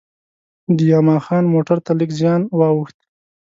[0.75, 2.97] د یما خان موټر ته لږ زیان وا ووښت.